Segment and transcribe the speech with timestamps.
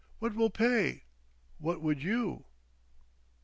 [0.17, 1.03] What will pay!
[1.59, 2.45] What would you?"...